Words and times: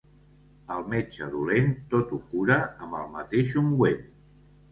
El 0.75 0.85
metge 0.93 1.27
dolent 1.33 1.67
tot 1.91 2.15
ho 2.17 2.19
cura 2.33 2.57
amb 2.87 2.97
el 3.01 3.05
mateix 3.17 3.55
ungüent. 3.65 4.03